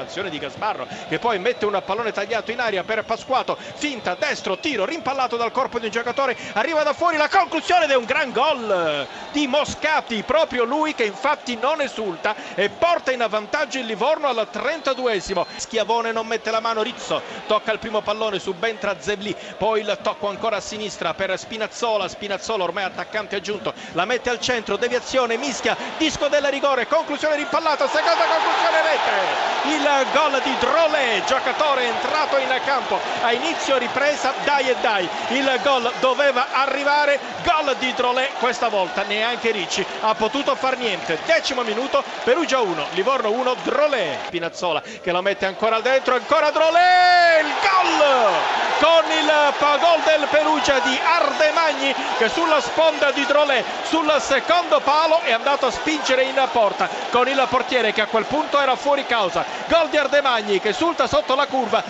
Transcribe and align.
azione 0.00 0.30
di 0.30 0.38
Gasparro 0.38 0.86
che 1.08 1.18
poi 1.18 1.38
mette 1.38 1.64
un 1.64 1.80
pallone 1.84 2.12
tagliato 2.12 2.50
in 2.50 2.60
aria 2.60 2.82
per 2.82 3.04
Pasquato, 3.04 3.56
finta, 3.74 4.14
destro, 4.14 4.58
tiro, 4.58 4.84
rimpallato 4.84 5.36
dal 5.36 5.52
corpo 5.52 5.78
di 5.78 5.86
un 5.86 5.90
giocatore, 5.90 6.36
arriva 6.54 6.82
da 6.82 6.92
fuori 6.92 7.16
la 7.16 7.28
conclusione 7.28 7.84
ed 7.84 7.90
è 7.90 7.96
un 7.96 8.04
gran 8.04 8.32
gol 8.32 9.06
di 9.32 9.46
Moscati, 9.46 10.22
proprio 10.22 10.64
lui 10.64 10.94
che 10.94 11.04
infatti 11.04 11.56
non 11.56 11.80
esulta 11.80 12.34
e 12.54 12.68
porta 12.68 13.12
in 13.12 13.22
avvantaggio 13.22 13.78
il 13.78 13.86
Livorno 13.86 14.26
al 14.28 14.48
32esimo. 14.52 15.44
Schiavone 15.56 16.12
non 16.12 16.26
mette 16.26 16.50
la 16.50 16.60
mano, 16.60 16.82
Rizzo 16.82 17.22
tocca 17.46 17.72
il 17.72 17.78
primo 17.78 18.00
pallone, 18.00 18.38
subentra 18.38 18.96
Zebli, 18.98 19.34
poi 19.56 19.80
il 19.80 19.98
tocco 20.02 20.28
ancora 20.28 20.56
a 20.56 20.60
sinistra 20.60 21.14
per 21.14 21.38
Spinazzola, 21.38 22.08
Spinazzola 22.08 22.64
ormai 22.64 22.84
attaccante 22.84 23.36
aggiunto, 23.36 23.72
la 23.92 24.04
mette 24.04 24.30
al 24.30 24.40
centro, 24.40 24.76
deviazione, 24.76 25.36
mischia, 25.36 25.76
disco 25.96 26.28
del 26.28 26.44
rigore, 26.44 26.86
conclusione 26.86 27.36
rimpallata, 27.36 27.86
seconda 27.88 28.24
conclusione 28.24 28.82
rete, 28.82 29.27
il 29.64 30.06
gol 30.12 30.40
di 30.42 30.56
Drolé, 30.58 31.22
giocatore 31.26 31.84
entrato 31.84 32.38
in 32.38 32.60
campo. 32.64 32.98
A 33.22 33.32
inizio 33.32 33.76
ripresa, 33.76 34.32
dai 34.44 34.68
e 34.68 34.76
dai, 34.80 35.08
il 35.28 35.60
gol 35.62 35.90
doveva 36.00 36.48
arrivare, 36.52 37.18
gol 37.44 37.74
di 37.78 37.92
Drolé, 37.94 38.30
questa 38.38 38.68
volta 38.68 39.02
neanche 39.02 39.50
Ricci 39.50 39.84
ha 40.00 40.14
potuto 40.14 40.54
far 40.54 40.76
niente, 40.76 41.18
decimo 41.26 41.62
minuto, 41.62 42.02
Perugia 42.24 42.60
1, 42.60 42.86
Livorno 42.92 43.30
1, 43.30 43.56
Drolé, 43.62 44.18
Pinazzola 44.30 44.82
che 45.02 45.12
lo 45.12 45.22
mette 45.22 45.46
ancora 45.46 45.80
dentro, 45.80 46.14
ancora 46.14 46.50
Drolé, 46.50 47.40
il 47.42 47.52
gol! 47.60 48.66
Con 48.78 49.10
il 49.10 49.32
gol 49.58 50.00
del 50.04 50.28
Perugia 50.30 50.78
di 50.78 50.96
Ardemagni 51.02 51.92
che 52.16 52.28
sulla 52.28 52.60
sponda 52.60 53.10
di 53.10 53.26
Drolé 53.26 53.64
sul 53.88 54.14
secondo 54.20 54.78
palo 54.80 55.20
è 55.22 55.32
andato 55.32 55.66
a 55.66 55.70
spingere 55.72 56.22
in 56.22 56.40
porta. 56.52 56.88
Con 57.10 57.26
il 57.26 57.44
portiere 57.50 57.92
che 57.92 58.02
a 58.02 58.06
quel 58.06 58.26
punto 58.26 58.60
era 58.60 58.76
fuori 58.76 59.04
causa. 59.18 59.44
Gol 59.66 59.88
di 59.88 59.96
Ardemagni 59.96 60.60
che 60.60 60.72
sulta 60.72 61.08
sotto 61.08 61.34
la 61.34 61.46
curva. 61.46 61.82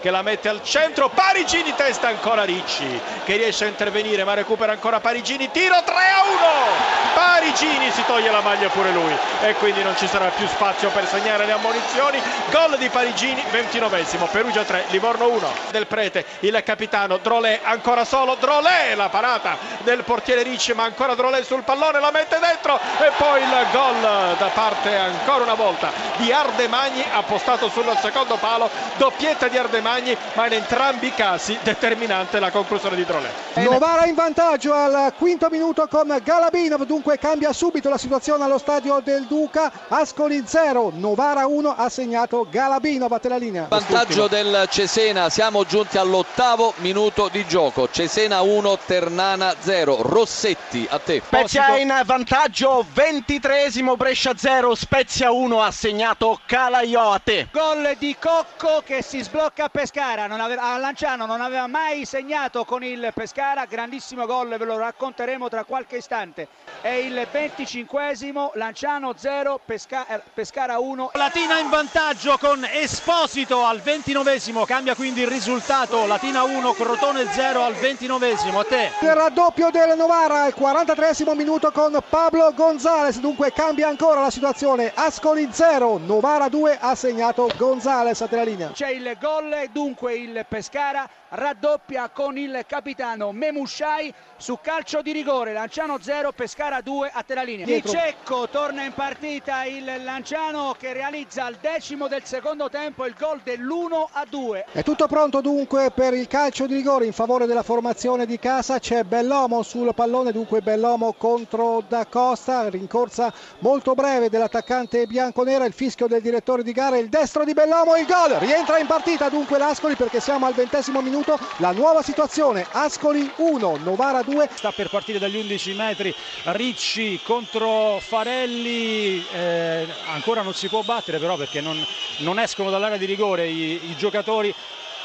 Che 0.00 0.10
la 0.10 0.22
mette 0.22 0.48
al 0.48 0.62
centro. 0.62 1.08
Parigini 1.08 1.74
testa 1.74 2.08
ancora 2.08 2.44
Ricci 2.44 3.00
che 3.24 3.36
riesce 3.36 3.64
a 3.64 3.68
intervenire 3.68 4.22
ma 4.24 4.34
recupera 4.34 4.72
ancora 4.72 5.00
Parigini. 5.00 5.50
Tiro 5.50 5.82
3 5.82 5.94
a 5.94 6.94
1 6.94 6.97
Parigini 7.38 7.88
si 7.92 8.04
toglie 8.04 8.32
la 8.32 8.40
maglia 8.40 8.68
pure 8.68 8.90
lui. 8.90 9.16
E 9.42 9.54
quindi 9.54 9.80
non 9.84 9.96
ci 9.96 10.08
sarà 10.08 10.28
più 10.30 10.44
spazio 10.48 10.90
per 10.90 11.06
segnare 11.06 11.46
le 11.46 11.52
ammonizioni. 11.52 12.20
Gol 12.50 12.76
di 12.76 12.88
Parigini 12.88 13.40
29esimo 13.52 14.28
Perugia 14.28 14.64
3 14.64 14.86
Livorno 14.88 15.28
1 15.28 15.48
del 15.70 15.86
Prete 15.86 16.24
il 16.40 16.60
capitano 16.64 17.18
Drolé 17.18 17.60
ancora 17.62 18.04
solo. 18.04 18.34
Drolé 18.40 18.96
la 18.96 19.08
parata 19.08 19.56
del 19.84 20.02
portiere 20.02 20.42
Ricci 20.42 20.74
ma 20.74 20.82
ancora 20.82 21.14
Drolé 21.14 21.44
sul 21.44 21.62
pallone 21.62 22.00
la 22.00 22.10
mette 22.10 22.40
dentro. 22.40 22.74
E 22.74 23.12
poi 23.16 23.40
il 23.40 23.66
gol 23.70 24.00
da 24.36 24.50
parte 24.52 24.96
ancora 24.96 25.44
una 25.44 25.54
volta 25.54 25.92
di 26.16 26.32
Ardemagni 26.32 27.04
appostato 27.12 27.68
sul 27.68 27.86
secondo 28.02 28.34
palo. 28.34 28.68
Doppietta 28.96 29.46
di 29.46 29.56
Ardemagni 29.56 30.16
ma 30.32 30.46
in 30.46 30.54
entrambi 30.54 31.06
i 31.06 31.14
casi 31.14 31.56
determinante 31.62 32.40
la 32.40 32.50
conclusione 32.50 32.96
di 32.96 33.04
Drolé 33.04 33.30
Novara 33.54 34.06
in 34.06 34.14
vantaggio 34.14 34.72
al 34.72 35.12
quinto 35.16 35.48
minuto 35.50 35.86
con 35.86 36.20
Galabinov 36.24 36.82
dunque 36.82 37.16
cambia 37.28 37.52
subito 37.52 37.90
la 37.90 37.98
situazione 37.98 38.44
allo 38.44 38.56
stadio 38.56 39.02
del 39.04 39.26
Duca 39.26 39.70
Ascoli 39.88 40.44
0 40.46 40.92
Novara 40.94 41.46
1 41.46 41.74
ha 41.76 41.90
segnato 41.90 42.46
Galabinov 42.50 43.12
a 43.12 43.18
te 43.18 43.28
la 43.28 43.36
linea. 43.36 43.66
Vantaggio 43.68 44.28
del 44.28 44.66
Cesena 44.70 45.28
siamo 45.28 45.66
giunti 45.66 45.98
all'ottavo 45.98 46.72
minuto 46.76 47.28
di 47.30 47.46
gioco. 47.46 47.86
Cesena 47.90 48.40
1 48.40 48.78
Ternana 48.86 49.54
0 49.58 49.98
Rossetti 50.00 50.86
a 50.88 50.98
te. 50.98 51.20
Spezia 51.22 51.76
in 51.76 52.00
vantaggio 52.06 52.86
23esimo 52.94 53.94
Brescia 53.94 54.32
0 54.34 54.74
Spezia 54.74 55.30
1 55.30 55.60
ha 55.60 55.70
segnato 55.70 56.40
Calaiò 56.46 57.12
a 57.12 57.18
te. 57.18 57.48
Gol 57.52 57.94
di 57.98 58.16
Cocco 58.18 58.82
che 58.82 59.02
si 59.02 59.20
sblocca 59.20 59.64
a 59.64 59.68
Pescara. 59.68 60.26
Non 60.26 60.40
aveva, 60.40 60.62
a 60.62 60.78
Lanciano 60.78 61.26
non 61.26 61.42
aveva 61.42 61.66
mai 61.66 62.06
segnato 62.06 62.64
con 62.64 62.82
il 62.82 63.10
Pescara. 63.12 63.66
Grandissimo 63.66 64.24
gol 64.24 64.56
ve 64.56 64.64
lo 64.64 64.78
racconteremo 64.78 65.50
tra 65.50 65.64
qualche 65.64 65.98
istante. 65.98 66.48
È 66.80 66.88
il 66.88 67.17
25esimo 67.26 68.50
Lanciano 68.54 69.14
0 69.16 69.60
Pesca, 69.64 70.06
Pescara 70.32 70.78
1 70.78 71.10
Latina 71.14 71.58
in 71.58 71.68
vantaggio 71.68 72.38
con 72.38 72.64
Esposito 72.64 73.64
al 73.64 73.78
29esimo 73.78 74.64
cambia 74.64 74.94
quindi 74.94 75.22
il 75.22 75.28
risultato. 75.28 76.06
Latina 76.06 76.42
1 76.42 76.72
Crotone 76.72 77.26
0 77.30 77.62
al 77.62 77.74
29esimo 77.74 78.58
a 78.58 78.64
te. 78.64 78.90
Il 79.00 79.14
raddoppio 79.14 79.70
del 79.70 79.96
Novara 79.96 80.44
al 80.44 80.54
43esimo 80.56 81.34
minuto 81.34 81.70
con 81.72 81.98
Pablo 82.08 82.52
Gonzales 82.54 83.18
dunque 83.18 83.52
cambia 83.52 83.88
ancora 83.88 84.20
la 84.20 84.30
situazione. 84.30 84.92
Ascoli 84.94 85.48
0 85.50 85.98
Novara 85.98 86.48
2 86.48 86.78
ha 86.80 86.94
segnato 86.94 87.50
Gonzales 87.56 88.20
a 88.20 88.26
te 88.28 88.36
la 88.36 88.44
linea 88.44 88.70
c'è 88.72 88.90
il 88.90 89.16
gol 89.20 89.68
dunque 89.72 90.14
il 90.14 90.44
Pescara 90.48 91.08
raddoppia 91.30 92.08
con 92.08 92.38
il 92.38 92.64
capitano 92.66 93.32
Memushai 93.32 94.12
su 94.36 94.58
calcio 94.62 95.02
di 95.02 95.12
rigore. 95.12 95.52
Lanciano 95.52 95.98
0 96.00 96.32
Pescara 96.32 96.80
2 96.80 97.10
a 97.12 97.22
te 97.22 97.34
la 97.34 97.42
linea. 97.42 97.66
Di 97.66 97.82
Cecco 97.84 98.48
torna 98.48 98.84
in 98.84 98.92
partita 98.92 99.64
il 99.64 99.84
Lanciano 100.04 100.74
che 100.78 100.92
realizza 100.92 101.44
al 101.44 101.56
decimo 101.60 102.08
del 102.08 102.24
secondo 102.24 102.70
tempo 102.70 103.04
il 103.04 103.14
gol 103.18 103.40
dell'1 103.42 104.06
a 104.12 104.26
2 104.28 104.66
è 104.72 104.82
tutto 104.82 105.06
pronto 105.06 105.40
dunque 105.40 105.90
per 105.90 106.14
il 106.14 106.26
calcio 106.26 106.66
di 106.66 106.74
rigore 106.74 107.04
in 107.04 107.12
favore 107.12 107.46
della 107.46 107.62
formazione 107.62 108.26
di 108.26 108.38
casa. 108.38 108.78
C'è 108.78 109.02
Bellomo 109.02 109.62
sul 109.62 109.92
pallone 109.94 110.32
dunque 110.32 110.60
Bellomo 110.60 111.12
contro 111.12 111.82
Da 111.86 112.06
Costa 112.06 112.68
rincorsa 112.68 113.32
molto 113.58 113.94
breve 113.94 114.30
dell'attaccante 114.30 115.06
bianconera 115.06 115.64
il 115.64 115.72
fischio 115.72 116.06
del 116.06 116.22
direttore 116.22 116.62
di 116.62 116.72
gara 116.72 116.96
il 116.96 117.08
destro 117.08 117.44
di 117.44 117.52
Bellomo 117.52 117.96
il 117.96 118.06
gol! 118.06 118.38
Rientra 118.38 118.78
in 118.78 118.86
partita 118.86 119.28
dunque 119.28 119.58
l'Ascoli 119.58 119.94
perché 119.94 120.20
siamo 120.20 120.46
al 120.46 120.54
ventesimo 120.54 121.00
minuto 121.00 121.17
la 121.56 121.72
nuova 121.72 122.02
situazione 122.02 122.66
Ascoli 122.70 123.30
1 123.36 123.78
Novara 123.82 124.22
2 124.22 124.48
sta 124.54 124.70
per 124.70 124.88
partire 124.88 125.18
dagli 125.18 125.36
11 125.36 125.72
metri 125.74 126.14
Ricci 126.44 127.20
contro 127.22 127.98
Farelli 128.00 129.24
eh, 129.32 129.86
ancora 130.12 130.42
non 130.42 130.54
si 130.54 130.68
può 130.68 130.82
battere 130.82 131.18
però 131.18 131.36
perché 131.36 131.60
non, 131.60 131.84
non 132.18 132.38
escono 132.38 132.70
dall'area 132.70 132.96
di 132.96 133.06
rigore 133.06 133.48
i, 133.48 133.90
i 133.90 133.96
giocatori. 133.96 134.54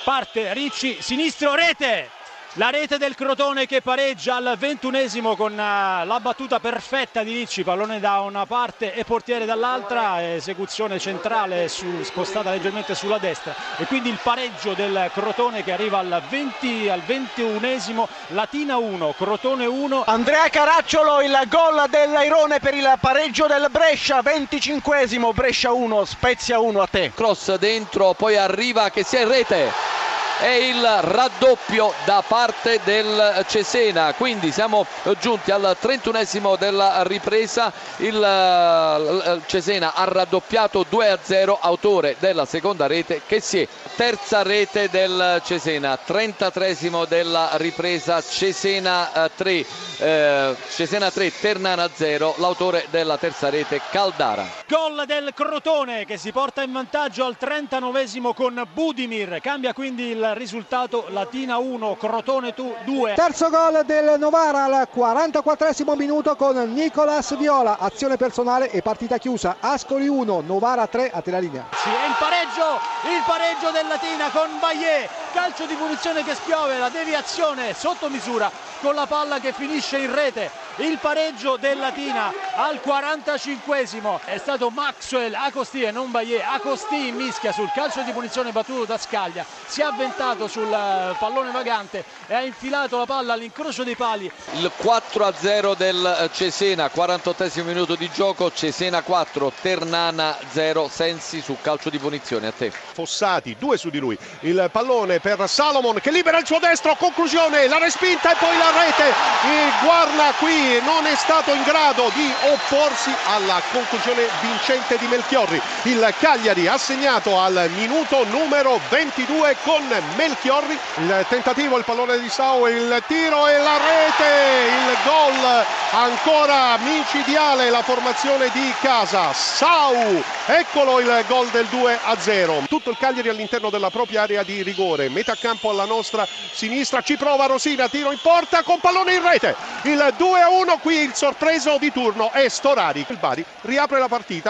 Parte 0.03 0.53
Ricci 0.53 0.97
sinistro 0.99 1.55
rete 1.55 2.09
la 2.57 2.69
rete 2.69 2.99
del 2.99 3.15
Crotone 3.15 3.65
che 3.65 3.81
pareggia 3.81 4.35
al 4.35 4.55
ventunesimo 4.59 5.35
con 5.35 5.55
la 5.55 6.19
battuta 6.21 6.59
perfetta 6.59 7.23
di 7.23 7.33
Ricci, 7.33 7.63
pallone 7.63 7.99
da 7.99 8.19
una 8.19 8.45
parte 8.45 8.93
e 8.93 9.03
portiere 9.05 9.45
dall'altra, 9.45 10.35
esecuzione 10.35 10.99
centrale 10.99 11.67
su, 11.67 12.03
spostata 12.03 12.51
leggermente 12.51 12.93
sulla 12.93 13.17
destra 13.17 13.55
e 13.77 13.85
quindi 13.85 14.09
il 14.09 14.19
pareggio 14.21 14.73
del 14.73 15.09
Crotone 15.11 15.63
che 15.63 15.71
arriva 15.71 15.97
al, 15.97 16.21
20, 16.29 16.89
al 16.89 17.01
ventunesimo, 17.01 18.07
Latina 18.27 18.77
1, 18.77 19.15
Crotone 19.17 19.65
1. 19.65 20.03
Andrea 20.05 20.47
Caracciolo 20.49 21.21
il 21.21 21.35
gol 21.47 21.87
dell'Airone 21.89 22.59
per 22.59 22.75
il 22.75 22.93
pareggio 22.99 23.47
del 23.47 23.67
Brescia, 23.71 24.21
venticinquesimo, 24.21 25.33
Brescia 25.33 25.71
1, 25.71 26.05
Spezia 26.05 26.59
1 26.59 26.81
a 26.81 26.87
te. 26.87 27.11
Cross 27.15 27.55
dentro, 27.55 28.13
poi 28.13 28.37
arriva 28.37 28.91
che 28.91 29.03
sia 29.03 29.21
in 29.21 29.27
rete 29.27 29.92
è 30.39 30.47
il 30.47 30.81
raddoppio 31.01 31.93
da 32.05 32.23
parte 32.25 32.79
del 32.83 33.45
Cesena. 33.47 34.13
Quindi 34.13 34.51
siamo 34.51 34.85
giunti 35.19 35.51
al 35.51 35.75
31esimo 35.81 36.57
della 36.57 37.03
ripresa. 37.03 37.71
Il 37.97 39.41
Cesena 39.45 39.93
ha 39.93 40.03
raddoppiato 40.05 40.85
2 40.87 41.09
a 41.09 41.19
0 41.21 41.57
autore 41.61 42.15
della 42.19 42.45
seconda 42.45 42.87
rete 42.87 43.21
che 43.25 43.39
si 43.39 43.61
è 43.61 43.67
terza 43.95 44.41
rete 44.41 44.89
del 44.89 45.41
Cesena. 45.45 45.97
33esimo 46.05 47.05
della 47.07 47.51
ripresa 47.53 48.21
Cesena 48.21 49.29
3 49.35 49.65
eh, 49.97 50.55
Cesena 50.69 51.11
3 51.11 51.31
Ternana 51.39 51.89
0 51.93 52.35
l'autore 52.37 52.85
della 52.89 53.17
terza 53.17 53.49
rete 53.49 53.81
Caldara 53.91 54.62
gol 54.73 55.03
del 55.05 55.33
Crotone 55.35 56.03
che 56.03 56.17
si 56.17 56.31
porta 56.31 56.63
in 56.63 56.71
vantaggio 56.71 57.25
al 57.25 57.37
39esimo 57.39 58.33
con 58.33 58.59
Budimir. 58.73 59.39
Cambia 59.39 59.71
quindi 59.71 60.07
il 60.07 60.33
risultato 60.33 61.05
Latina 61.09 61.57
1 61.57 61.95
Crotone 61.95 62.55
2 62.55 63.13
terzo 63.13 63.49
gol 63.51 63.83
del 63.85 64.15
Novara 64.17 64.63
al 64.63 64.87
44esimo 64.91 65.95
minuto 65.95 66.35
con 66.35 66.73
Nicolas 66.73 67.37
Viola. 67.37 67.77
Azione 67.77 68.17
personale 68.17 68.71
e 68.71 68.81
partita 68.81 69.19
chiusa. 69.19 69.57
Ascoli 69.59 70.07
1 70.07 70.41
Novara 70.41 70.87
3 70.87 71.11
a 71.11 71.21
te 71.21 71.29
la 71.29 71.39
linea. 71.39 71.67
Sì, 71.73 71.89
è 71.89 72.07
il 72.07 72.15
pareggio 72.17 72.79
il 73.15 73.23
pareggio 73.27 73.69
del 73.69 73.87
Latina 73.87 74.31
con 74.31 74.49
Baillet 74.59 75.22
calcio 75.33 75.65
di 75.65 75.73
punizione 75.73 76.23
che 76.23 76.35
spiove 76.35 76.77
la 76.77 76.89
deviazione 76.89 77.73
sotto 77.73 78.07
misura 78.07 78.51
con 78.79 78.93
la 78.93 79.07
palla 79.07 79.39
che 79.39 79.51
finisce 79.51 79.97
in 79.97 80.13
rete. 80.13 80.51
Il 80.77 80.97
pareggio 80.99 81.55
del 81.57 81.77
Latina 81.77 82.33
al 82.55 82.81
45esimo 82.83 84.19
è 84.25 84.37
stato 84.37 84.69
Maxwell 84.69 85.33
Acosti 85.33 85.81
e 85.81 85.91
non 85.91 86.11
Bayer 86.11 86.43
Acosti 86.43 87.07
in 87.07 87.15
mischia 87.15 87.51
sul 87.51 87.71
calcio 87.73 88.01
di 88.01 88.11
punizione 88.11 88.51
battuto 88.51 88.85
da 88.85 88.97
Scaglia. 88.97 89.45
Si 89.65 89.81
è 89.81 89.85
avventato 89.85 90.47
sul 90.47 90.71
eh, 90.71 91.15
pallone 91.17 91.51
vagante 91.51 92.03
e 92.27 92.33
ha 92.33 92.41
infilato 92.41 92.97
la 92.97 93.05
palla 93.05 93.33
all'incrocio 93.33 93.83
dei 93.83 93.95
pali. 93.95 94.29
Il 94.53 94.71
4 94.75 95.25
a 95.25 95.33
0 95.33 95.73
del 95.75 96.29
Cesena 96.33 96.89
48 96.89 97.63
minuto 97.63 97.95
di 97.95 98.09
gioco. 98.11 98.51
Cesena 98.51 99.01
4 99.01 99.51
Ternana 99.61 100.35
0 100.51 100.89
Sensi 100.89 101.41
su 101.41 101.57
calcio 101.61 101.89
di 101.89 101.97
punizione 101.97 102.47
a 102.47 102.51
te. 102.51 102.71
Fossati 102.71 103.55
due 103.57 103.77
su 103.77 103.89
di 103.89 103.99
lui. 103.99 104.17
Il 104.41 104.69
pallone 104.71 105.19
per 105.23 105.47
Salomon 105.47 106.01
che 106.01 106.11
libera 106.11 106.37
il 106.37 106.45
suo 106.45 106.59
destro 106.59 106.95
conclusione 106.95 107.65
la 107.67 107.77
respinta 107.77 108.33
e 108.33 108.35
poi 108.37 108.57
la 108.57 108.71
rete. 108.71 109.05
Il 109.45 109.71
Guarna 109.81 110.33
qui 110.37 110.81
non 110.83 111.05
è 111.05 111.15
stato 111.15 111.53
in 111.53 111.63
grado 111.63 112.11
di 112.13 112.29
opporsi 112.51 113.09
alla 113.27 113.61
conclusione 113.71 114.27
vincente 114.41 114.97
di 114.97 115.07
Melchiorri. 115.07 115.61
Il 115.83 116.13
Cagliari 116.19 116.67
ha 116.67 116.77
segnato 116.77 117.39
al 117.39 117.69
minuto 117.73 118.25
numero 118.25 118.81
22 118.89 119.55
con 119.63 119.81
Melchiorri. 120.17 120.77
Il 120.97 121.25
tentativo 121.29 121.77
il 121.77 121.85
pallone 121.85 122.19
di 122.19 122.27
Sau 122.27 122.67
il 122.67 123.01
tiro 123.07 123.47
e 123.47 123.57
la 123.59 123.77
rete. 123.77 124.67
Il 124.67 124.97
gol 125.05 125.65
ancora 125.91 126.77
micidiale 126.79 127.69
la 127.69 127.81
formazione 127.81 128.49
di 128.51 128.73
casa. 128.81 129.31
Sau 129.31 130.21
eccolo 130.47 130.99
il 130.99 131.23
gol 131.27 131.47
del 131.47 131.67
2 131.67 131.99
a 132.03 132.19
0 132.19 132.63
tutto 132.67 132.89
il 132.89 132.97
Cagliari 132.97 133.29
all'interno 133.29 133.69
della 133.69 133.89
propria 133.89 134.23
area 134.23 134.43
di 134.43 134.61
rigore 134.61 135.11
metà 135.13 135.35
campo 135.35 135.69
alla 135.69 135.85
nostra 135.85 136.27
sinistra 136.51 137.01
ci 137.01 137.15
prova 137.15 137.45
Rosina 137.45 137.87
tiro 137.87 138.11
in 138.11 138.19
porta 138.21 138.63
con 138.63 138.79
pallone 138.79 139.13
in 139.13 139.21
rete. 139.29 139.55
Il 139.83 140.13
2 140.17 140.41
a 140.41 140.49
1 140.49 140.77
qui 140.79 140.95
il 140.97 141.13
sorpreso 141.13 141.77
di 141.77 141.91
turno 141.91 142.31
è 142.31 142.49
Storari 142.49 143.05
il 143.07 143.17
Bari 143.17 143.45
riapre 143.61 143.99
la 143.99 144.07
partita 144.07 144.41